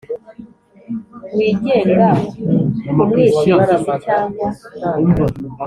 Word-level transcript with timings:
wigenga 1.35 2.09
ku 2.93 3.01
mwishingizi 3.09 3.91
cyangwa 4.03 4.47